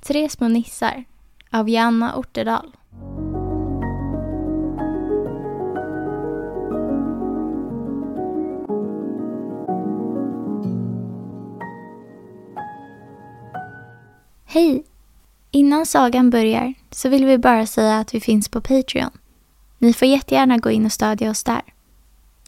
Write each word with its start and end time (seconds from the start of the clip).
Tre 0.00 0.28
små 0.28 0.48
nissar 0.48 1.04
av 1.50 1.68
Janna 1.68 2.16
Ortedal. 2.16 2.76
Hej! 14.44 14.84
Innan 15.50 15.86
sagan 15.86 16.30
börjar 16.30 16.74
så 16.90 17.08
vill 17.08 17.26
vi 17.26 17.38
bara 17.38 17.66
säga 17.66 17.98
att 17.98 18.14
vi 18.14 18.20
finns 18.20 18.48
på 18.48 18.60
Patreon. 18.60 19.10
Ni 19.78 19.92
får 19.92 20.08
jättegärna 20.08 20.58
gå 20.58 20.70
in 20.70 20.84
och 20.84 20.92
stödja 20.92 21.30
oss 21.30 21.44
där. 21.44 21.62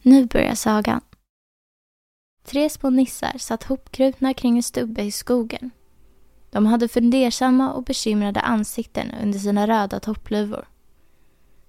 Nu 0.01 0.25
börjar 0.25 0.55
sagan. 0.55 1.01
Tre 2.45 2.69
små 2.69 2.89
nissar 2.89 3.37
satt 3.37 3.63
hopkrutna 3.63 4.33
kring 4.33 4.57
en 4.57 4.63
stubbe 4.63 5.01
i 5.01 5.11
skogen. 5.11 5.71
De 6.53 6.65
hade 6.65 6.87
fundersamma 6.87 7.73
och 7.73 7.83
bekymrade 7.83 8.39
ansikten 8.39 9.11
under 9.23 9.39
sina 9.39 9.67
röda 9.67 9.99
toppluvor. 9.99 10.67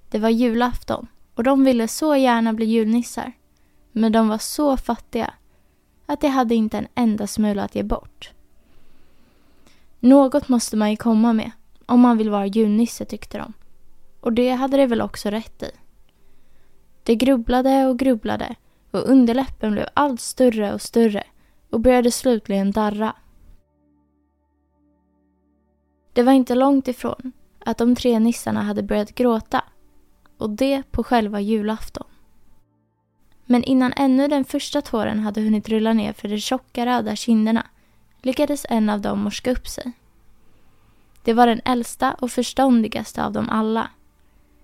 Det 0.09 0.19
var 0.19 0.29
julafton 0.29 1.07
och 1.35 1.45
de 1.45 1.65
ville 1.65 1.89
så 1.89 2.17
gärna 2.17 2.53
bli 2.53 2.67
julnissar. 2.67 3.33
Men 3.93 4.13
de 4.13 4.29
var 4.29 4.39
så 4.39 4.77
fattiga 4.77 5.35
att 6.07 6.21
de 6.21 6.29
hade 6.29 6.55
inte 6.55 6.79
en 6.79 6.87
enda 6.95 7.27
smula 7.27 7.65
att 7.65 7.75
ge 7.75 7.83
bort. 7.83 8.31
Något 10.01 10.49
måste 10.49 10.77
man 10.77 10.91
ju 10.91 10.97
komma 10.97 11.33
med 11.33 11.51
om 11.87 12.01
man 12.01 12.19
vill 12.19 12.31
vara 12.31 12.47
julnisse 12.47 13.05
tyckte 13.05 13.39
de. 13.39 13.53
Och 14.21 14.33
det 14.33 14.51
hade 14.51 14.77
de 14.77 14.87
väl 14.87 15.03
också 15.03 15.31
rätt 15.31 15.63
i. 15.63 15.71
De 17.03 17.15
grubblade 17.15 17.87
och 17.87 17.99
grubblade 17.99 18.55
och 18.91 19.09
underläppen 19.09 19.73
blev 19.73 19.87
allt 19.95 20.21
större 20.21 20.75
och 20.75 20.83
större 20.83 21.25
och 21.71 21.81
började 21.81 22.11
slutligen 22.11 22.71
darra. 22.71 23.15
Det 26.15 26.23
var 26.23 26.33
inte 26.33 26.55
långt 26.55 26.89
ifrån 26.89 27.33
att 27.59 27.79
de 27.79 27.97
tre 27.97 28.19
nissarna 28.19 28.63
hade 28.63 28.83
börjat 28.83 29.15
gråta 29.15 29.65
och 30.39 30.51
det 30.51 30.83
på 30.91 31.05
själva 31.05 31.41
julafton. 31.41 32.07
Men 33.45 33.65
innan 33.65 33.93
ännu 33.97 34.29
den 34.29 34.45
första 34.45 34.83
tåren 34.83 35.21
hade 35.21 35.41
hunnit 35.41 35.69
rulla 35.69 35.93
ner 35.93 36.13
för 36.13 36.29
de 36.29 36.39
tjocka 36.39 36.87
röda 36.87 37.17
kinderna 37.17 37.67
lyckades 38.23 38.67
en 38.69 38.91
av 38.91 39.01
dem 39.01 39.21
morska 39.21 39.53
upp 39.53 39.69
sig. 39.69 39.93
Det 41.23 41.33
var 41.33 41.47
den 41.47 41.61
äldsta 41.65 42.15
och 42.15 42.31
förståndigaste 42.31 43.25
av 43.25 43.33
dem 43.33 43.49
alla. 43.49 43.91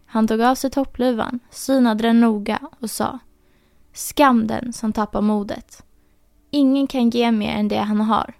Han 0.07 0.29
tog 0.29 0.41
av 0.41 0.55
sig 0.55 0.71
toppluvan, 0.71 1.41
synade 1.51 2.03
den 2.03 2.21
noga 2.21 2.59
och 2.81 2.91
sa 2.91 3.19
Skam 3.93 4.47
den 4.47 4.73
som 4.73 4.93
tappar 4.93 5.21
modet. 5.21 5.85
Ingen 6.51 6.87
kan 6.87 7.11
ge 7.11 7.33
mer 7.33 7.53
än 7.53 7.69
det 7.69 7.79
han 7.79 8.01
har. 8.01 8.35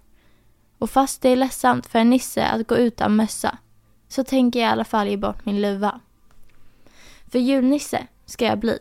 Och 0.81 0.89
fast 0.89 1.21
det 1.21 1.29
är 1.29 1.35
ledsamt 1.35 1.87
för 1.87 1.99
en 1.99 2.09
nisse 2.09 2.45
att 2.45 2.67
gå 2.67 2.77
utan 2.77 3.15
mössa 3.15 3.57
så 4.07 4.23
tänker 4.23 4.59
jag 4.59 4.67
i 4.67 4.71
alla 4.71 4.83
fall 4.83 5.07
ge 5.07 5.17
bort 5.17 5.45
min 5.45 5.61
luva. 5.61 5.99
För 7.31 7.39
julnisse 7.39 8.07
ska 8.25 8.45
jag 8.45 8.59
bli. 8.59 8.79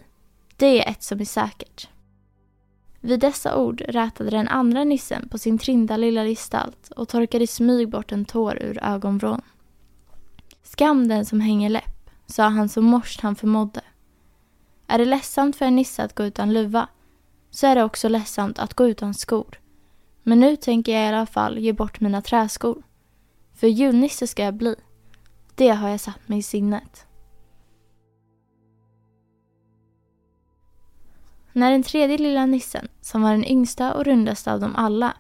Det 0.57 0.67
är 0.67 0.91
ett 0.91 1.03
som 1.03 1.21
är 1.21 1.25
säkert. 1.25 1.89
Vid 3.01 3.21
dessa 3.21 3.57
ord 3.57 3.83
rätade 3.89 4.31
den 4.31 4.49
andra 4.49 4.85
nissen 4.85 5.29
på 5.29 5.39
sin 5.39 5.59
trinda 5.59 5.97
lilla 5.97 6.25
gestalt 6.25 6.91
och 6.97 7.09
torkade 7.09 7.45
i 7.45 7.47
smyg 7.47 7.91
bort 7.91 8.13
en 8.13 8.25
tår 8.25 8.59
ur 8.63 8.85
ögonvrån. 8.85 9.43
Skam 10.63 11.09
den 11.09 11.27
som 11.27 11.41
hänger 11.41 11.69
läpp, 11.69 12.11
sa 12.27 12.49
han 12.49 12.69
så 12.69 12.83
morst 12.83 13.21
han 13.21 13.37
förmådde. 13.37 13.81
Är 14.87 14.99
det 14.99 15.05
ledsamt 15.05 15.57
för 15.57 15.65
en 15.65 15.77
nisse 15.77 16.05
att 16.05 16.15
gå 16.15 16.25
utan 16.25 16.53
luva 16.53 16.89
så 17.51 17.67
är 17.67 17.75
det 17.75 17.85
också 17.85 18.09
ledsamt 18.09 18.59
att 18.59 18.75
gå 18.75 18.89
utan 18.89 19.15
skor. 19.15 19.60
Men 20.31 20.41
nu 20.41 20.57
tänker 20.57 20.93
jag 20.93 21.05
i 21.05 21.09
alla 21.09 21.27
fall 21.27 21.59
ge 21.59 21.73
bort 21.73 22.01
mina 22.01 22.23
träskor. 22.23 22.83
För 23.55 23.67
julnisse 23.67 24.27
ska 24.27 24.45
jag 24.45 24.55
bli. 24.55 24.75
Det 25.55 25.69
har 25.69 25.89
jag 25.89 26.01
satt 26.01 26.29
mig 26.29 26.39
i 26.39 26.43
sinnet. 26.43 27.07
När 31.53 31.71
den 31.71 31.83
tredje 31.83 32.19
lilla 32.19 32.47
nissen, 32.47 32.89
som 33.01 33.23
var 33.23 33.31
den 33.31 33.45
yngsta 33.45 33.95
och 33.95 34.05
rundaste 34.05 34.53
av 34.53 34.61
dem 34.61 34.77
alla, 34.77 35.17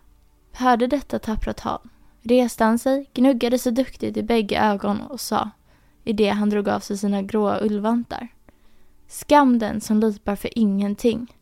hörde 0.52 0.86
detta 0.86 1.18
tappra 1.18 1.52
tal 1.52 1.80
reste 2.22 2.64
han 2.64 2.78
sig, 2.78 3.10
gnuggade 3.14 3.58
sig 3.58 3.72
duktigt 3.72 4.16
i 4.16 4.22
bägge 4.22 4.60
ögon 4.60 5.00
och 5.00 5.20
sa, 5.20 5.50
i 6.04 6.12
det 6.12 6.28
han 6.28 6.50
drog 6.50 6.68
av 6.68 6.80
sig 6.80 6.98
sina 6.98 7.22
gråa 7.22 7.60
ullvantar. 7.60 8.28
Skam 9.08 9.58
den 9.58 9.80
som 9.80 10.00
lipar 10.00 10.36
för 10.36 10.58
ingenting. 10.58 11.36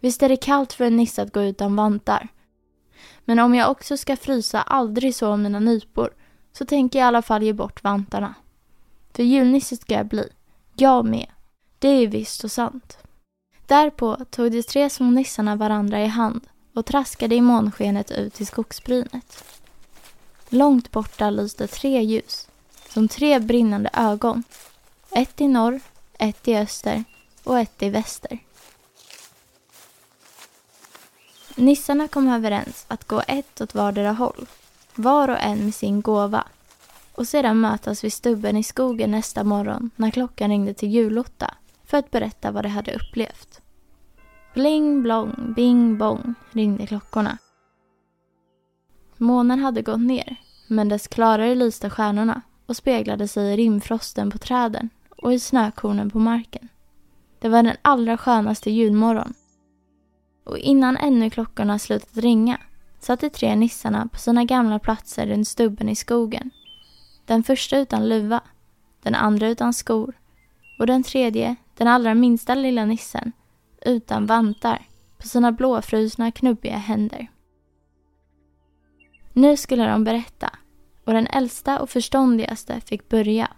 Visst 0.00 0.22
är 0.22 0.28
det 0.28 0.36
kallt 0.36 0.72
för 0.72 0.84
en 0.84 0.96
nisse 0.96 1.22
att 1.22 1.32
gå 1.32 1.42
utan 1.42 1.76
vantar. 1.76 2.28
Men 3.30 3.38
om 3.38 3.54
jag 3.54 3.70
också 3.70 3.96
ska 3.96 4.16
frysa 4.16 4.62
aldrig 4.62 5.14
så 5.14 5.28
om 5.28 5.42
mina 5.42 5.60
nypor 5.60 6.10
så 6.52 6.64
tänker 6.64 6.98
jag 6.98 7.06
i 7.06 7.08
alla 7.08 7.22
fall 7.22 7.42
ge 7.42 7.52
bort 7.52 7.84
vantarna. 7.84 8.34
För 9.12 9.22
julnisse 9.22 9.76
ska 9.76 9.94
jag 9.94 10.06
bli. 10.06 10.28
Jag 10.76 11.04
med. 11.04 11.26
Det 11.78 11.88
är 11.88 12.06
visst 12.06 12.44
och 12.44 12.52
sant. 12.52 12.98
Därpå 13.66 14.16
tog 14.30 14.52
de 14.52 14.62
tre 14.62 14.90
små 14.90 15.10
nissarna 15.10 15.56
varandra 15.56 16.00
i 16.00 16.06
hand 16.06 16.46
och 16.74 16.86
traskade 16.86 17.34
i 17.34 17.40
månskenet 17.40 18.10
ut 18.10 18.40
i 18.40 18.46
skogsbrynet. 18.46 19.44
Långt 20.48 20.90
borta 20.90 21.30
lyste 21.30 21.66
tre 21.66 22.02
ljus, 22.02 22.48
som 22.88 23.08
tre 23.08 23.38
brinnande 23.38 23.90
ögon. 23.92 24.44
Ett 25.10 25.40
i 25.40 25.48
norr, 25.48 25.80
ett 26.18 26.48
i 26.48 26.56
öster 26.56 27.04
och 27.44 27.58
ett 27.58 27.82
i 27.82 27.90
väster. 27.90 28.38
Nissarna 31.60 32.08
kom 32.08 32.28
överens 32.28 32.84
att 32.88 33.08
gå 33.08 33.22
ett 33.28 33.60
åt 33.60 33.74
vardera 33.74 34.12
håll, 34.12 34.46
var 34.94 35.28
och 35.28 35.42
en 35.42 35.64
med 35.64 35.74
sin 35.74 36.00
gåva 36.00 36.44
och 37.14 37.28
sedan 37.28 37.60
mötas 37.60 38.04
vid 38.04 38.12
stubben 38.12 38.56
i 38.56 38.62
skogen 38.62 39.10
nästa 39.10 39.44
morgon 39.44 39.90
när 39.96 40.10
klockan 40.10 40.50
ringde 40.50 40.74
till 40.74 40.88
julotta 40.88 41.54
för 41.84 41.98
att 41.98 42.10
berätta 42.10 42.50
vad 42.50 42.64
de 42.64 42.68
hade 42.68 42.94
upplevt. 42.94 43.60
Bling 44.54 45.02
blong, 45.02 45.52
bing 45.56 45.98
bong 45.98 46.34
ringde 46.52 46.86
klockorna. 46.86 47.38
Månen 49.16 49.58
hade 49.58 49.82
gått 49.82 50.00
ner, 50.00 50.36
men 50.66 50.88
dess 50.88 51.08
klarare 51.08 51.54
lyste 51.54 51.90
stjärnorna 51.90 52.42
och 52.66 52.76
speglade 52.76 53.28
sig 53.28 53.52
i 53.52 53.56
rimfrosten 53.56 54.30
på 54.30 54.38
träden 54.38 54.90
och 55.22 55.32
i 55.32 55.38
snökornen 55.38 56.10
på 56.10 56.18
marken. 56.18 56.68
Det 57.38 57.48
var 57.48 57.62
den 57.62 57.76
allra 57.82 58.16
skönaste 58.16 58.70
julmorgon. 58.70 59.34
Och 60.44 60.58
innan 60.58 60.96
ännu 60.96 61.30
klockorna 61.30 61.78
slutat 61.78 62.16
ringa 62.16 62.58
satt 63.00 63.20
de 63.20 63.30
tre 63.30 63.56
nissarna 63.56 64.08
på 64.12 64.18
sina 64.18 64.44
gamla 64.44 64.78
platser 64.78 65.26
runt 65.26 65.48
stubben 65.48 65.88
i 65.88 65.96
skogen. 65.96 66.50
Den 67.24 67.42
första 67.42 67.78
utan 67.78 68.08
luva, 68.08 68.40
den 69.02 69.14
andra 69.14 69.48
utan 69.48 69.72
skor 69.72 70.14
och 70.78 70.86
den 70.86 71.02
tredje, 71.02 71.56
den 71.74 71.88
allra 71.88 72.14
minsta 72.14 72.54
lilla 72.54 72.84
nissen, 72.84 73.32
utan 73.86 74.26
vantar 74.26 74.86
på 75.18 75.28
sina 75.28 75.52
blåfrusna 75.52 76.30
knubbiga 76.30 76.76
händer. 76.76 77.30
Nu 79.32 79.56
skulle 79.56 79.86
de 79.86 80.04
berätta 80.04 80.50
och 81.04 81.12
den 81.12 81.26
äldsta 81.26 81.80
och 81.80 81.90
förståndigaste 81.90 82.80
fick 82.80 83.08
börja. 83.08 83.48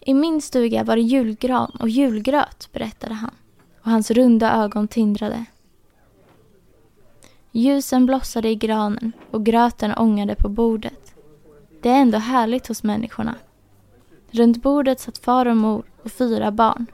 I 0.00 0.14
min 0.14 0.42
stuga 0.42 0.84
var 0.84 0.96
det 0.96 1.02
julgran 1.02 1.76
och 1.80 1.88
julgröt, 1.88 2.68
berättade 2.72 3.14
han 3.14 3.34
och 3.82 3.90
hans 3.90 4.10
runda 4.10 4.52
ögon 4.52 4.88
tindrade. 4.88 5.44
Ljusen 7.52 8.06
blossade 8.06 8.48
i 8.48 8.54
granen 8.54 9.12
och 9.30 9.46
gröten 9.46 9.94
ångade 9.94 10.34
på 10.34 10.48
bordet. 10.48 11.14
Det 11.82 11.88
är 11.88 12.00
ändå 12.00 12.18
härligt 12.18 12.66
hos 12.66 12.82
människorna. 12.82 13.34
Runt 14.30 14.62
bordet 14.62 15.00
satt 15.00 15.18
far 15.18 15.46
och 15.46 15.56
mor 15.56 15.84
och 16.02 16.12
fyra 16.12 16.50
barn. 16.50 16.86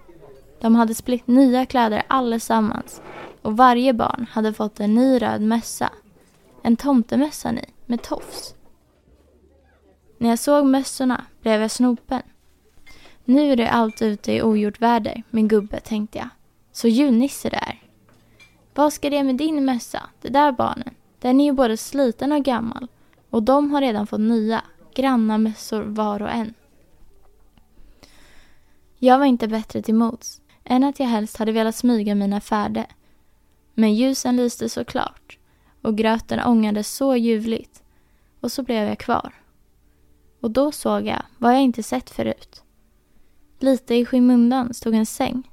De 0.61 0.75
hade 0.75 0.95
splitt 0.95 1.27
nya 1.27 1.67
kläder 1.67 2.03
allesammans 2.09 3.03
och 3.43 3.57
varje 3.57 3.93
barn 3.93 4.27
hade 4.31 4.53
fått 4.53 4.81
en 4.81 4.95
ny 4.95 5.19
röd 5.19 5.43
mössa. 5.43 5.93
En 6.63 6.77
tomtemössa 6.77 7.53
ni, 7.53 7.65
med 7.87 8.03
tofs. 8.03 8.55
När 10.19 10.29
jag 10.29 10.39
såg 10.39 10.67
mössorna 10.67 11.25
blev 11.41 11.61
jag 11.61 11.71
snopen. 11.71 12.23
Nu 13.25 13.53
är 13.53 13.57
det 13.57 13.71
allt 13.71 14.03
ute 14.03 14.33
i 14.33 14.43
ogjort 14.43 14.81
väder, 14.81 15.23
min 15.31 15.49
gubbe, 15.49 15.81
tänkte 15.81 16.19
jag. 16.19 16.29
Så 16.79 16.89
julnisse 16.89 17.49
det 17.49 17.57
är. 17.57 17.83
Vad 18.75 18.93
ska 18.93 19.11
det 19.11 19.25
med 19.25 19.37
din 19.37 19.65
mössa, 19.65 20.11
det 20.21 20.29
där 20.29 20.53
barnen? 20.53 20.95
Den 21.19 21.41
är 21.41 21.45
ju 21.45 21.53
både 21.53 21.77
sliten 21.77 22.33
och 22.33 22.45
gammal. 22.45 22.89
Och 23.31 23.43
de 23.43 23.71
har 23.71 23.81
redan 23.81 24.07
fått 24.07 24.21
nya, 24.21 24.65
granna 24.95 25.39
mössor 25.39 25.83
var 25.83 26.23
och 26.23 26.31
en. 26.31 26.55
Jag 28.99 29.19
var 29.19 29.27
inte 29.27 29.49
bättre 29.49 29.83
till 29.83 29.95
mods 29.95 30.41
än 30.65 30.85
att 30.85 31.01
jag 31.01 31.07
helst 31.07 31.37
hade 31.37 31.53
velat 31.53 31.77
smyga 31.77 32.15
mina 32.15 32.41
färde. 32.41 32.87
Men 33.75 33.95
ljusen 33.95 34.37
lyste 34.37 34.69
så 34.69 34.85
klart 34.85 35.39
och 35.83 35.97
gröten 35.97 36.41
ångade 36.41 36.85
så 36.85 37.17
ljuvligt 37.17 37.83
och 38.41 38.53
så 38.53 38.63
blev 38.63 38.89
jag 38.89 38.99
kvar. 38.99 39.35
Och 40.41 40.51
då 40.51 40.73
såg 40.73 41.07
jag 41.07 41.23
vad 41.39 41.55
jag 41.55 41.63
inte 41.63 41.83
sett 41.83 42.11
förut. 42.11 42.63
Lite 43.59 43.95
i 43.95 44.05
skymundan 44.05 44.75
stod 44.75 44.95
en 44.95 45.07
säng 45.07 45.51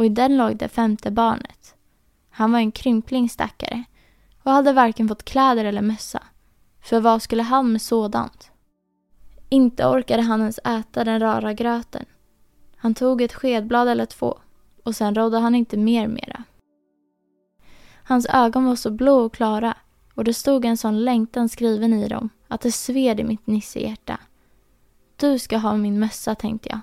och 0.00 0.06
i 0.06 0.08
den 0.08 0.36
låg 0.36 0.56
det 0.56 0.68
femte 0.68 1.10
barnet. 1.10 1.74
Han 2.30 2.52
var 2.52 2.58
en 2.58 2.72
krympling 2.72 3.28
stackare 3.28 3.84
och 4.42 4.52
hade 4.52 4.72
varken 4.72 5.08
fått 5.08 5.24
kläder 5.24 5.64
eller 5.64 5.82
mössa. 5.82 6.22
För 6.82 7.00
vad 7.00 7.22
skulle 7.22 7.42
han 7.42 7.72
med 7.72 7.82
sådant? 7.82 8.50
Inte 9.48 9.86
orkade 9.86 10.22
han 10.22 10.40
ens 10.40 10.58
äta 10.58 11.04
den 11.04 11.20
rara 11.20 11.52
gröten. 11.52 12.04
Han 12.76 12.94
tog 12.94 13.22
ett 13.22 13.32
skedblad 13.32 13.88
eller 13.88 14.06
två 14.06 14.38
och 14.84 14.96
sen 14.96 15.14
rådde 15.14 15.38
han 15.38 15.54
inte 15.54 15.76
mer 15.76 16.08
mera. 16.08 16.44
Hans 18.02 18.26
ögon 18.26 18.64
var 18.64 18.76
så 18.76 18.90
blå 18.90 19.16
och 19.24 19.34
klara 19.34 19.76
och 20.14 20.24
det 20.24 20.34
stod 20.34 20.64
en 20.64 20.76
sån 20.76 21.04
längtan 21.04 21.48
skriven 21.48 21.92
i 21.92 22.08
dem 22.08 22.28
att 22.48 22.60
det 22.60 22.72
sved 22.72 23.20
i 23.20 23.24
mitt 23.24 23.46
nissehjärta. 23.46 24.18
Du 25.16 25.38
ska 25.38 25.56
ha 25.56 25.76
min 25.76 25.98
mössa, 25.98 26.34
tänkte 26.34 26.68
jag. 26.68 26.80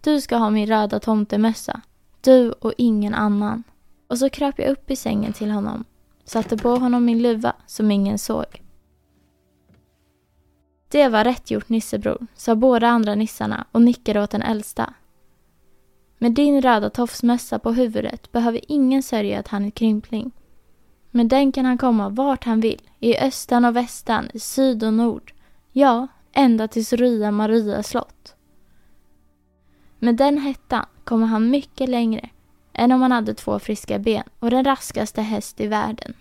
Du 0.00 0.20
ska 0.20 0.36
ha 0.36 0.50
min 0.50 0.66
röda 0.66 1.00
tomtemössa. 1.00 1.80
Du 2.20 2.52
och 2.52 2.72
ingen 2.76 3.14
annan. 3.14 3.62
Och 4.08 4.18
så 4.18 4.30
kröp 4.30 4.58
jag 4.58 4.68
upp 4.70 4.90
i 4.90 4.96
sängen 4.96 5.32
till 5.32 5.50
honom, 5.50 5.84
satte 6.24 6.56
på 6.56 6.76
honom 6.76 7.04
min 7.04 7.22
luva 7.22 7.52
som 7.66 7.90
ingen 7.90 8.18
såg. 8.18 8.62
Det 10.88 11.08
var 11.08 11.24
rätt 11.24 11.50
gjort 11.50 11.68
nissebror, 11.68 12.26
sa 12.34 12.54
båda 12.54 12.88
andra 12.88 13.14
nissarna 13.14 13.66
och 13.72 13.82
nickade 13.82 14.22
åt 14.22 14.30
den 14.30 14.42
äldsta. 14.42 14.94
Med 16.18 16.32
din 16.32 16.62
röda 16.62 16.90
tofsmössa 16.90 17.58
på 17.58 17.72
huvudet 17.72 18.32
behöver 18.32 18.60
ingen 18.68 19.02
sörja 19.02 19.40
att 19.40 19.48
han 19.48 19.64
är 19.64 19.70
krympling. 19.70 20.30
Med 21.10 21.26
den 21.26 21.52
kan 21.52 21.64
han 21.64 21.78
komma 21.78 22.08
vart 22.08 22.44
han 22.44 22.60
vill, 22.60 22.82
i 23.00 23.18
östan 23.18 23.64
och 23.64 23.76
västan, 23.76 24.28
i 24.34 24.38
syd 24.38 24.84
och 24.84 24.94
nord. 24.94 25.32
Ja, 25.72 26.08
ända 26.32 26.68
till 26.68 26.84
Ria 26.84 27.30
Maria 27.30 27.82
slott. 27.82 28.34
Med 29.98 30.16
den 30.16 30.38
hettan 30.38 30.86
kommer 31.04 31.26
han 31.26 31.50
mycket 31.50 31.88
längre 31.88 32.30
än 32.72 32.92
om 32.92 33.02
han 33.02 33.12
hade 33.12 33.34
två 33.34 33.58
friska 33.58 33.98
ben 33.98 34.24
och 34.38 34.50
den 34.50 34.64
raskaste 34.64 35.22
häst 35.22 35.60
i 35.60 35.66
världen. 35.66 36.14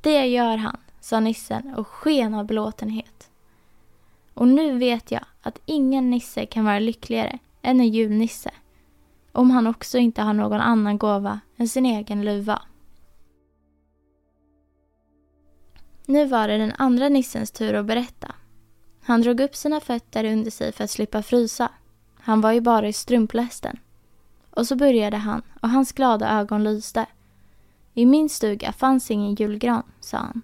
Det 0.00 0.26
gör 0.26 0.56
han, 0.56 0.76
sa 1.00 1.20
nissen 1.20 1.74
och 1.74 1.86
sken 1.86 2.34
av 2.34 2.46
belåtenhet. 2.46 3.30
Och 4.34 4.48
nu 4.48 4.78
vet 4.78 5.10
jag 5.10 5.24
att 5.42 5.60
ingen 5.64 6.10
nisse 6.10 6.46
kan 6.46 6.64
vara 6.64 6.78
lyckligare 6.78 7.38
än 7.62 7.80
en 7.80 7.88
julnisse 7.88 8.50
om 9.36 9.50
han 9.50 9.66
också 9.66 9.98
inte 9.98 10.22
har 10.22 10.32
någon 10.32 10.60
annan 10.60 10.98
gåva 10.98 11.40
än 11.56 11.68
sin 11.68 11.86
egen 11.86 12.24
luva. 12.24 12.62
Nu 16.06 16.24
var 16.24 16.48
det 16.48 16.58
den 16.58 16.72
andra 16.78 17.08
nissens 17.08 17.50
tur 17.50 17.74
att 17.74 17.86
berätta. 17.86 18.34
Han 19.02 19.20
drog 19.20 19.40
upp 19.40 19.54
sina 19.54 19.80
fötter 19.80 20.24
under 20.24 20.50
sig 20.50 20.72
för 20.72 20.84
att 20.84 20.90
slippa 20.90 21.22
frysa. 21.22 21.70
Han 22.26 22.40
var 22.40 22.52
ju 22.52 22.60
bara 22.60 22.88
i 22.88 22.92
strumplästen. 22.92 23.78
Och 24.50 24.66
så 24.66 24.76
började 24.76 25.16
han 25.16 25.42
och 25.60 25.70
hans 25.70 25.92
glada 25.92 26.40
ögon 26.40 26.64
lyste. 26.64 27.06
I 27.94 28.06
min 28.06 28.28
stuga 28.28 28.72
fanns 28.72 29.10
ingen 29.10 29.34
julgran, 29.34 29.82
sa 30.00 30.18
han. 30.18 30.42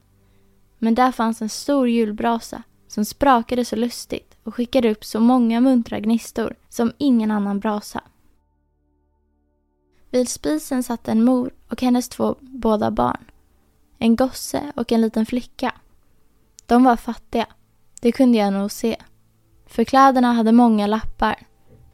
Men 0.79 0.95
där 0.95 1.13
fanns 1.13 1.43
en 1.43 1.49
stor 1.49 1.89
julbrasa 1.89 2.63
som 2.89 3.05
sprakade 3.05 3.65
så 3.65 3.77
lustigt 3.77 4.37
och 4.43 4.55
skickade 4.55 4.91
upp 4.91 5.05
så 5.05 5.21
många 5.21 5.61
muntra 5.61 6.01
gnistor 6.01 6.55
som 6.69 6.93
ingen 6.99 7.31
annan 7.31 7.61
brasa. 7.61 8.01
Vid 10.11 10.29
spisen 10.29 10.83
satt 10.83 11.09
en 11.09 11.25
mor 11.25 11.51
och 11.69 11.83
hennes 11.83 12.09
två 12.09 12.37
båda 12.41 12.91
barn. 12.91 13.25
En 13.99 14.17
gosse 14.17 14.73
och 14.77 14.93
en 14.93 15.01
liten 15.01 15.27
flicka. 15.27 15.75
De 16.67 16.85
var 16.85 16.97
fattiga, 16.97 17.47
det 18.01 18.13
kunde 18.13 18.39
jag 18.39 18.53
nog 18.53 18.73
se. 18.73 18.97
För 19.67 19.85
kläderna 19.85 20.33
hade 20.33 20.53
många 20.53 20.87
lappar 20.87 21.47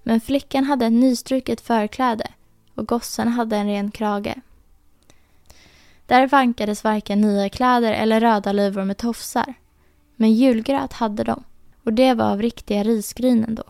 men 0.08 0.20
flickan 0.20 0.64
hade 0.64 0.86
ett 0.86 0.92
nystruket 0.92 1.60
förkläde 1.60 2.26
och 2.74 2.88
gossen 2.88 3.28
hade 3.28 3.56
en 3.56 3.66
ren 3.66 3.90
krage. 3.90 4.34
Där 6.06 6.26
vankades 6.26 6.84
varken 6.84 7.20
nya 7.20 7.48
kläder 7.48 7.92
eller 7.92 8.20
röda 8.20 8.52
luvor 8.52 8.84
med 8.84 8.96
tofsar. 8.98 9.54
Men 10.16 10.34
julgröt 10.34 10.92
hade 10.92 11.24
de 11.24 11.44
och 11.84 11.92
det 11.92 12.14
var 12.14 12.30
av 12.30 12.42
riktiga 12.42 12.82
risgrynen 12.82 13.54
då. 13.54 13.62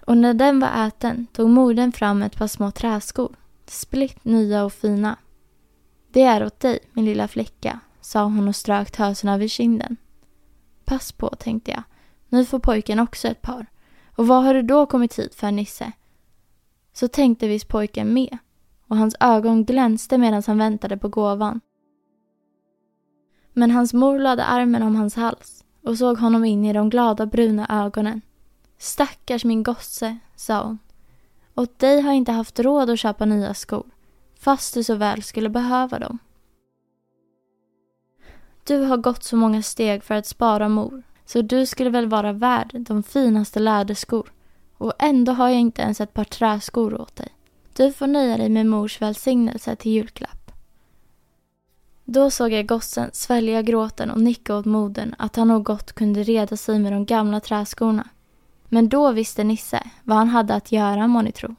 Och 0.00 0.16
när 0.16 0.34
den 0.34 0.60
var 0.60 0.86
äten 0.86 1.26
tog 1.32 1.50
modern 1.50 1.92
fram 1.92 2.22
ett 2.22 2.36
par 2.36 2.46
små 2.46 2.70
träskor, 2.70 3.36
splitt 3.66 4.24
nya 4.24 4.64
och 4.64 4.72
fina. 4.72 5.16
Det 6.12 6.22
är 6.22 6.46
åt 6.46 6.60
dig, 6.60 6.78
min 6.92 7.04
lilla 7.04 7.28
flicka, 7.28 7.80
sa 8.00 8.24
hon 8.24 8.48
och 8.48 8.56
strök 8.56 8.90
tösen 8.90 9.30
över 9.30 9.48
kinden. 9.48 9.96
Pass 10.84 11.12
på, 11.12 11.28
tänkte 11.28 11.70
jag. 11.70 11.82
Nu 12.28 12.44
får 12.44 12.58
pojken 12.58 12.98
också 12.98 13.28
ett 13.28 13.42
par. 13.42 13.66
Och 14.16 14.26
vad 14.26 14.44
har 14.44 14.54
du 14.54 14.62
då 14.62 14.86
kommit 14.86 15.18
hit 15.18 15.34
för, 15.34 15.50
Nisse? 15.50 15.92
Så 16.92 17.08
tänkte 17.08 17.48
visst 17.48 17.68
pojken 17.68 18.12
med 18.14 18.38
och 18.88 18.96
hans 18.96 19.16
ögon 19.20 19.64
glänste 19.64 20.18
medan 20.18 20.42
han 20.46 20.58
väntade 20.58 20.96
på 20.96 21.08
gåvan. 21.08 21.60
Men 23.52 23.70
hans 23.70 23.94
mor 23.94 24.18
lade 24.18 24.44
armen 24.44 24.82
om 24.82 24.96
hans 24.96 25.16
hals 25.16 25.64
och 25.82 25.98
såg 25.98 26.18
honom 26.18 26.44
in 26.44 26.64
i 26.64 26.72
de 26.72 26.90
glada 26.90 27.26
bruna 27.26 27.66
ögonen. 27.84 28.20
Stackars 28.78 29.44
min 29.44 29.62
gosse, 29.62 30.18
sa 30.36 30.62
hon. 30.62 30.78
Åt 31.54 31.78
dig 31.78 32.00
har 32.00 32.08
jag 32.08 32.16
inte 32.16 32.32
haft 32.32 32.60
råd 32.60 32.90
att 32.90 32.98
köpa 32.98 33.24
nya 33.24 33.54
skor, 33.54 33.86
fast 34.38 34.74
du 34.74 34.84
så 34.84 34.94
väl 34.94 35.22
skulle 35.22 35.48
behöva 35.48 35.98
dem. 35.98 36.18
Du 38.64 38.80
har 38.80 38.96
gått 38.96 39.24
så 39.24 39.36
många 39.36 39.62
steg 39.62 40.04
för 40.04 40.14
att 40.14 40.26
spara 40.26 40.68
mor, 40.68 41.02
så 41.26 41.42
du 41.42 41.66
skulle 41.66 41.90
väl 41.90 42.08
vara 42.08 42.32
värd 42.32 42.70
de 42.72 43.02
finaste 43.02 43.60
läderskor. 43.60 44.32
Och 44.78 44.92
ändå 44.98 45.32
har 45.32 45.48
jag 45.48 45.60
inte 45.60 45.82
ens 45.82 46.00
ett 46.00 46.14
par 46.14 46.24
träskor 46.24 47.00
åt 47.00 47.16
dig. 47.16 47.28
Du 47.76 47.92
får 47.92 48.06
nöja 48.06 48.36
dig 48.36 48.48
med 48.48 48.66
mors 48.66 49.02
välsignelse 49.02 49.76
till 49.76 49.92
julklapp. 49.92 50.52
Då 52.04 52.30
såg 52.30 52.52
jag 52.52 52.66
gossen 52.66 53.10
svälja 53.12 53.62
gråten 53.62 54.10
och 54.10 54.20
nicka 54.20 54.56
åt 54.56 54.64
modern 54.64 55.14
att 55.18 55.36
han 55.36 55.48
nog 55.48 55.64
gott 55.64 55.92
kunde 55.92 56.22
reda 56.22 56.56
sig 56.56 56.78
med 56.78 56.92
de 56.92 57.04
gamla 57.04 57.40
träskorna. 57.40 58.08
Men 58.68 58.88
då 58.88 59.12
visste 59.12 59.44
Nisse 59.44 59.82
vad 60.04 60.18
han 60.18 60.28
hade 60.28 60.54
att 60.54 60.72
göra 60.72 61.06
må 61.06 61.22
ni 61.22 61.32
tro. 61.32 61.54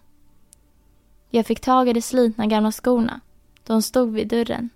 Jag 1.29 1.45
fick 1.45 1.59
tag 1.59 1.89
i 1.89 1.93
de 1.93 2.01
slitna 2.01 2.45
gamla 2.45 2.71
skorna. 2.71 3.21
De 3.63 3.81
stod 3.81 4.13
vid 4.13 4.27
dörren. 4.27 4.69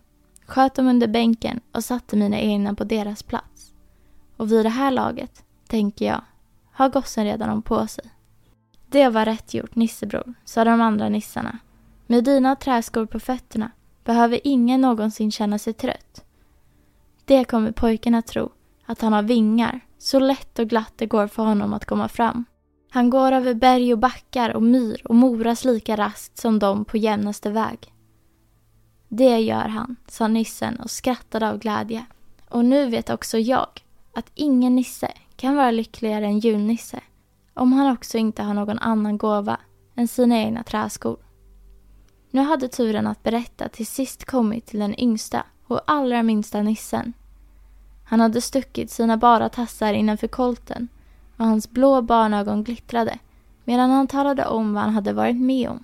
Sköt 0.45 0.75
dem 0.75 0.88
under 0.88 1.07
bänken 1.07 1.60
och 1.71 1.83
satte 1.83 2.15
mina 2.15 2.39
egna 2.39 2.74
på 2.75 2.83
deras 2.83 3.24
plats. 3.24 3.70
Och 4.41 4.51
vid 4.51 4.65
det 4.65 4.69
här 4.69 4.91
laget, 4.91 5.43
tänker 5.67 6.05
jag, 6.05 6.21
har 6.71 6.89
gossen 6.89 7.25
redan 7.25 7.50
dem 7.50 7.62
på 7.62 7.88
sig. 7.88 8.03
Det 8.89 9.10
var 9.10 9.25
rätt 9.25 9.53
gjort, 9.53 9.75
nissebror, 9.75 10.33
sa 10.45 10.63
de 10.63 10.81
andra 10.81 11.10
nissarna 11.10 11.57
Med 12.07 12.24
dina 12.24 12.55
träskor 12.55 13.05
på 13.05 13.19
fötterna 13.19 13.71
behöver 14.03 14.39
ingen 14.43 14.81
någonsin 14.81 15.31
känna 15.31 15.60
sig 15.60 15.74
trött. 15.74 16.25
Det 17.25 17.43
kommer 17.43 17.71
pojken 17.71 18.15
att 18.15 18.27
tro, 18.27 18.51
att 18.86 19.01
han 19.01 19.13
har 19.13 19.24
vingar, 19.24 19.79
så 19.98 20.19
lätt 20.19 20.60
och 20.60 20.67
glatt 20.67 20.93
det 20.95 21.05
går 21.05 21.27
för 21.27 21.43
honom 21.43 21.74
att 21.74 21.86
komma 21.86 22.07
fram. 22.07 22.45
Han 22.89 23.10
går 23.10 23.31
över 23.31 23.53
berg 23.53 23.93
och 23.93 24.00
backar 24.00 24.50
och 24.50 24.63
myr 24.63 25.01
och 25.05 25.15
moras 25.15 25.65
lika 25.65 25.98
raskt 25.98 26.38
som 26.38 26.60
dem 26.60 26.86
på 26.86 26.98
jämnaste 26.98 27.50
väg. 27.50 27.93
Det 29.07 29.39
gör 29.39 29.67
han, 29.67 29.95
sa 30.07 30.27
nissen 30.27 30.79
och 30.79 30.91
skrattade 30.91 31.50
av 31.50 31.57
glädje. 31.57 32.05
Och 32.50 32.65
nu 32.65 32.89
vet 32.89 33.10
också 33.10 33.38
jag 33.38 33.81
att 34.13 34.31
ingen 34.35 34.75
nisse 34.75 35.11
kan 35.35 35.55
vara 35.55 35.71
lyckligare 35.71 36.25
än 36.25 36.39
julnisse 36.39 37.01
om 37.53 37.73
han 37.73 37.93
också 37.93 38.17
inte 38.17 38.43
har 38.43 38.53
någon 38.53 38.79
annan 38.79 39.17
gåva 39.17 39.57
än 39.95 40.07
sina 40.07 40.37
egna 40.37 40.63
träskor. 40.63 41.17
Nu 42.29 42.41
hade 42.41 42.67
turen 42.67 43.07
att 43.07 43.23
berätta 43.23 43.69
till 43.69 43.87
sist 43.87 44.25
kommit 44.25 44.65
till 44.65 44.79
den 44.79 44.99
yngsta 44.99 45.45
och 45.67 45.81
allra 45.87 46.23
minsta 46.23 46.61
nissen. 46.61 47.13
Han 48.03 48.19
hade 48.19 48.41
stuckit 48.41 48.91
sina 48.91 49.17
bara 49.17 49.49
tassar 49.49 49.93
innanför 49.93 50.27
kolten 50.27 50.87
och 51.37 51.45
hans 51.45 51.69
blå 51.69 52.01
barnögon 52.01 52.63
glittrade 52.63 53.19
medan 53.63 53.89
han 53.89 54.07
talade 54.07 54.45
om 54.45 54.73
vad 54.73 54.83
han 54.83 54.93
hade 54.93 55.13
varit 55.13 55.41
med 55.41 55.69
om. 55.69 55.83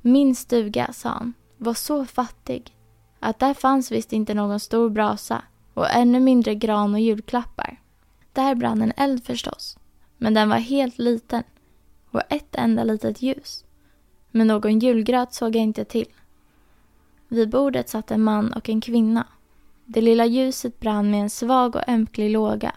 Min 0.00 0.34
stuga, 0.34 0.92
sa 0.92 1.08
han, 1.08 1.34
var 1.56 1.74
så 1.74 2.06
fattig 2.06 2.76
att 3.20 3.38
där 3.38 3.54
fanns 3.54 3.92
visst 3.92 4.12
inte 4.12 4.34
någon 4.34 4.60
stor 4.60 4.90
brasa 4.90 5.42
och 5.74 5.90
ännu 5.90 6.20
mindre 6.20 6.54
gran 6.54 6.94
och 6.94 7.00
julklappar. 7.00 7.80
Där 8.32 8.54
brann 8.54 8.82
en 8.82 8.92
eld 8.96 9.24
förstås, 9.24 9.78
men 10.18 10.34
den 10.34 10.48
var 10.48 10.56
helt 10.56 10.98
liten 10.98 11.42
och 12.10 12.22
ett 12.28 12.54
enda 12.54 12.84
litet 12.84 13.22
ljus. 13.22 13.64
Men 14.30 14.46
någon 14.46 14.78
julgröt 14.78 15.34
såg 15.34 15.56
jag 15.56 15.62
inte 15.62 15.84
till. 15.84 16.08
Vid 17.28 17.50
bordet 17.50 17.88
satt 17.88 18.10
en 18.10 18.22
man 18.22 18.52
och 18.52 18.68
en 18.68 18.80
kvinna. 18.80 19.26
Det 19.84 20.00
lilla 20.00 20.26
ljuset 20.26 20.80
brann 20.80 21.10
med 21.10 21.20
en 21.20 21.30
svag 21.30 21.76
och 21.76 21.88
ömklig 21.88 22.30
låga. 22.30 22.74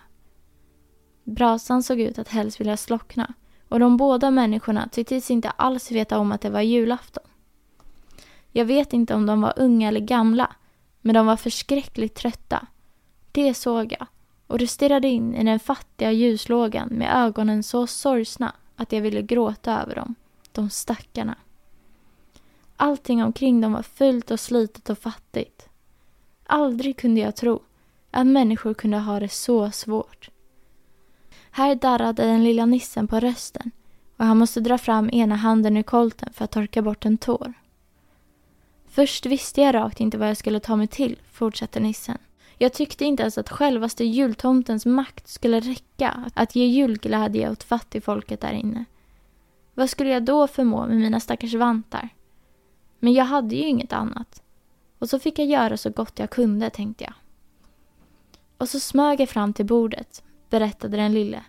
Brasan 1.23 1.83
såg 1.83 1.99
ut 1.99 2.19
att 2.19 2.27
helst 2.27 2.59
vilja 2.59 2.77
slockna 2.77 3.33
och 3.69 3.79
de 3.79 3.97
båda 3.97 4.31
människorna 4.31 4.89
tycktes 4.91 5.31
inte 5.31 5.49
alls 5.49 5.91
veta 5.91 6.19
om 6.19 6.31
att 6.31 6.41
det 6.41 6.49
var 6.49 6.61
julafton. 6.61 7.23
Jag 8.51 8.65
vet 8.65 8.93
inte 8.93 9.15
om 9.15 9.25
de 9.25 9.41
var 9.41 9.53
unga 9.55 9.87
eller 9.87 9.99
gamla, 9.99 10.55
men 11.01 11.15
de 11.15 11.25
var 11.25 11.37
förskräckligt 11.37 12.15
trötta. 12.15 12.67
Det 13.35 13.53
såg 13.53 13.95
jag 13.99 14.07
och 14.47 14.59
det 14.59 14.67
stirrade 14.67 15.07
in 15.07 15.35
i 15.35 15.43
den 15.43 15.59
fattiga 15.59 16.11
ljuslågan 16.11 16.87
med 16.87 17.25
ögonen 17.25 17.63
så 17.63 17.87
sorgsna 17.87 18.55
att 18.75 18.91
jag 18.91 19.01
ville 19.01 19.21
gråta 19.21 19.81
över 19.81 19.95
dem, 19.95 20.15
de 20.51 20.69
stackarna. 20.69 21.35
Allting 22.77 23.23
omkring 23.23 23.61
dem 23.61 23.73
var 23.73 23.81
fult 23.81 24.31
och 24.31 24.39
slitet 24.39 24.89
och 24.89 24.97
fattigt. 24.97 25.69
Aldrig 26.45 26.97
kunde 26.97 27.21
jag 27.21 27.35
tro 27.35 27.59
att 28.11 28.27
människor 28.27 28.73
kunde 28.73 28.97
ha 28.97 29.19
det 29.19 29.29
så 29.29 29.71
svårt. 29.71 30.29
Här 31.51 31.75
darrade 31.75 32.23
den 32.23 32.43
lilla 32.43 32.65
nissen 32.65 33.07
på 33.07 33.19
rösten 33.19 33.71
och 34.17 34.25
han 34.25 34.37
måste 34.37 34.59
dra 34.59 34.77
fram 34.77 35.09
ena 35.09 35.35
handen 35.35 35.77
ur 35.77 35.83
kolten 35.83 36.33
för 36.33 36.45
att 36.45 36.51
torka 36.51 36.81
bort 36.81 37.05
en 37.05 37.17
tår. 37.17 37.53
Först 38.87 39.25
visste 39.25 39.61
jag 39.61 39.75
rakt 39.75 39.99
inte 39.99 40.17
vad 40.17 40.29
jag 40.29 40.37
skulle 40.37 40.59
ta 40.59 40.75
mig 40.75 40.87
till, 40.87 41.19
fortsatte 41.31 41.79
nissen. 41.79 42.17
Jag 42.57 42.73
tyckte 42.73 43.05
inte 43.05 43.23
ens 43.23 43.37
att 43.37 43.49
självaste 43.49 44.03
jultomtens 44.03 44.85
makt 44.85 45.27
skulle 45.27 45.59
räcka 45.59 46.31
att 46.33 46.55
ge 46.55 46.65
julglädje 46.65 47.51
åt 47.51 47.63
fattigfolket 47.63 48.41
där 48.41 48.53
inne. 48.53 48.85
Vad 49.73 49.89
skulle 49.89 50.09
jag 50.09 50.25
då 50.25 50.47
förmå 50.47 50.87
med 50.87 50.97
mina 50.97 51.19
stackars 51.19 51.53
vantar? 51.53 52.09
Men 52.99 53.13
jag 53.13 53.25
hade 53.25 53.55
ju 53.55 53.67
inget 53.67 53.93
annat. 53.93 54.41
Och 54.99 55.09
så 55.09 55.19
fick 55.19 55.39
jag 55.39 55.47
göra 55.47 55.77
så 55.77 55.89
gott 55.89 56.19
jag 56.19 56.29
kunde, 56.29 56.69
tänkte 56.69 57.03
jag. 57.03 57.13
Och 58.57 58.69
så 58.69 58.79
smög 58.79 59.19
jag 59.19 59.29
fram 59.29 59.53
till 59.53 59.65
bordet, 59.65 60.23
berättade 60.49 60.97
den 60.97 61.13
lille 61.13 61.43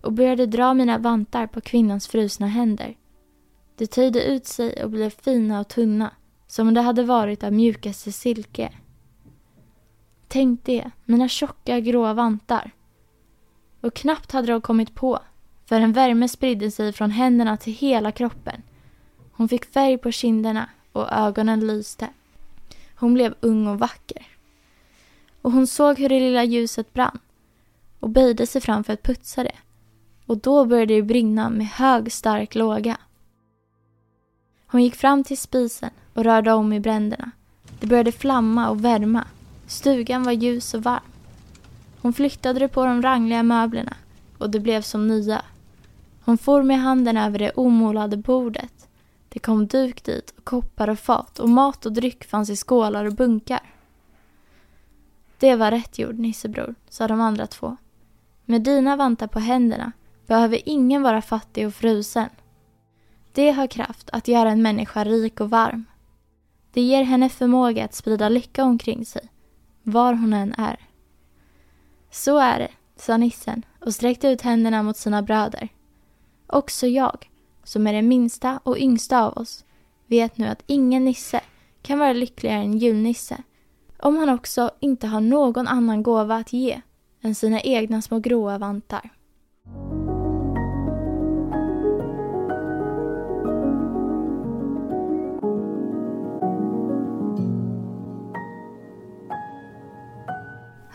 och 0.00 0.12
började 0.12 0.46
dra 0.46 0.74
mina 0.74 0.98
vantar 0.98 1.46
på 1.46 1.60
kvinnans 1.60 2.08
frusna 2.08 2.46
händer. 2.46 2.96
De 3.76 3.86
töjde 3.86 4.24
ut 4.24 4.46
sig 4.46 4.84
och 4.84 4.90
blev 4.90 5.10
fina 5.10 5.60
och 5.60 5.68
tunna, 5.68 6.10
som 6.46 6.68
om 6.68 6.74
det 6.74 6.80
hade 6.80 7.02
varit 7.02 7.44
av 7.44 7.52
mjukaste 7.52 8.12
silke. 8.12 8.72
Tänk 10.32 10.64
det, 10.64 10.90
mina 11.04 11.28
tjocka 11.28 11.80
gråa 11.80 12.14
vantar. 12.14 12.70
Och 13.80 13.94
knappt 13.94 14.32
hade 14.32 14.52
de 14.52 14.60
kommit 14.60 14.94
på, 14.94 15.18
för 15.66 15.80
en 15.80 15.92
värme 15.92 16.28
spridde 16.28 16.70
sig 16.70 16.92
från 16.92 17.10
händerna 17.10 17.56
till 17.56 17.72
hela 17.72 18.12
kroppen. 18.12 18.62
Hon 19.32 19.48
fick 19.48 19.64
färg 19.64 19.98
på 19.98 20.10
kinderna 20.12 20.68
och 20.92 21.12
ögonen 21.12 21.66
lyste. 21.66 22.08
Hon 22.94 23.14
blev 23.14 23.34
ung 23.40 23.66
och 23.66 23.78
vacker. 23.78 24.26
Och 25.42 25.52
hon 25.52 25.66
såg 25.66 25.98
hur 25.98 26.08
det 26.08 26.20
lilla 26.20 26.44
ljuset 26.44 26.92
brann 26.92 27.18
och 28.00 28.10
böjde 28.10 28.46
sig 28.46 28.60
fram 28.60 28.84
för 28.84 28.92
att 28.92 29.02
putsa 29.02 29.42
det. 29.42 29.56
Och 30.26 30.38
då 30.38 30.64
började 30.64 30.94
det 30.94 31.02
brinna 31.02 31.50
med 31.50 31.66
hög 31.66 32.12
stark 32.12 32.54
låga. 32.54 32.98
Hon 34.66 34.82
gick 34.82 34.94
fram 34.94 35.24
till 35.24 35.38
spisen 35.38 35.90
och 36.14 36.24
rörde 36.24 36.52
om 36.52 36.72
i 36.72 36.80
bränderna. 36.80 37.30
Det 37.80 37.86
började 37.86 38.12
flamma 38.12 38.70
och 38.70 38.84
värma. 38.84 39.26
Stugan 39.70 40.22
var 40.22 40.32
ljus 40.32 40.74
och 40.74 40.82
varm. 40.82 41.02
Hon 42.00 42.12
flyttade 42.12 42.58
det 42.58 42.68
på 42.68 42.84
de 42.84 43.02
rangliga 43.02 43.42
möblerna 43.42 43.96
och 44.38 44.50
det 44.50 44.60
blev 44.60 44.82
som 44.82 45.08
nya. 45.08 45.42
Hon 46.24 46.38
for 46.38 46.62
med 46.62 46.80
handen 46.80 47.16
över 47.16 47.38
det 47.38 47.50
omålade 47.50 48.16
bordet. 48.16 48.88
Det 49.28 49.38
kom 49.38 49.66
duk 49.66 50.04
dit 50.04 50.34
och 50.38 50.44
koppar 50.44 50.88
och 50.88 50.98
fat 50.98 51.38
och 51.38 51.48
mat 51.48 51.86
och 51.86 51.92
dryck 51.92 52.24
fanns 52.24 52.50
i 52.50 52.56
skålar 52.56 53.04
och 53.04 53.14
bunkar. 53.14 53.74
Det 55.38 55.56
var 55.56 55.70
rätt 55.70 55.98
gjord, 55.98 56.18
Nissebror, 56.18 56.74
sa 56.88 57.08
de 57.08 57.20
andra 57.20 57.46
två. 57.46 57.76
Med 58.44 58.62
dina 58.62 58.96
vantar 58.96 59.26
på 59.26 59.38
händerna 59.38 59.92
behöver 60.26 60.68
ingen 60.68 61.02
vara 61.02 61.22
fattig 61.22 61.66
och 61.66 61.74
frusen. 61.74 62.28
Det 63.32 63.50
har 63.50 63.66
kraft 63.66 64.10
att 64.12 64.28
göra 64.28 64.50
en 64.50 64.62
människa 64.62 65.04
rik 65.04 65.40
och 65.40 65.50
varm. 65.50 65.84
Det 66.72 66.80
ger 66.80 67.02
henne 67.02 67.28
förmåga 67.28 67.84
att 67.84 67.94
sprida 67.94 68.28
lycka 68.28 68.64
omkring 68.64 69.06
sig, 69.06 69.30
var 69.82 70.14
hon 70.14 70.32
än 70.32 70.54
är. 70.58 70.80
Så 72.10 72.38
är 72.38 72.58
det, 72.58 72.70
sa 72.96 73.16
nissen 73.16 73.64
och 73.80 73.94
sträckte 73.94 74.28
ut 74.28 74.42
händerna 74.42 74.82
mot 74.82 74.96
sina 74.96 75.22
bröder. 75.22 75.68
Också 76.46 76.86
jag, 76.86 77.30
som 77.64 77.86
är 77.86 77.92
den 77.92 78.08
minsta 78.08 78.60
och 78.64 78.78
yngsta 78.78 79.22
av 79.22 79.38
oss, 79.38 79.64
vet 80.06 80.38
nu 80.38 80.46
att 80.46 80.62
ingen 80.66 81.04
nisse 81.04 81.40
kan 81.82 81.98
vara 81.98 82.12
lyckligare 82.12 82.58
än 82.60 82.78
julnisse 82.78 83.42
om 84.02 84.16
han 84.16 84.28
också 84.28 84.70
inte 84.80 85.06
har 85.06 85.20
någon 85.20 85.68
annan 85.68 86.02
gåva 86.02 86.36
att 86.36 86.52
ge 86.52 86.80
än 87.20 87.34
sina 87.34 87.60
egna 87.60 88.02
små 88.02 88.18
gråa 88.18 88.58
vantar. 88.58 89.10